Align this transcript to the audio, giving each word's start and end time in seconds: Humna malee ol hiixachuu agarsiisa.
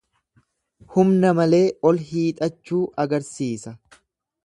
Humna 0.95 1.35
malee 1.41 1.69
ol 1.91 2.01
hiixachuu 2.09 2.83
agarsiisa. 3.07 3.79